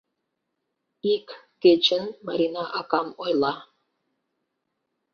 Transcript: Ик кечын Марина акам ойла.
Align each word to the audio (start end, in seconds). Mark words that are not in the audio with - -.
Ик 1.13 1.27
кечын 1.61 2.03
Марина 2.25 2.63
акам 2.79 3.07
ойла. 3.23 3.53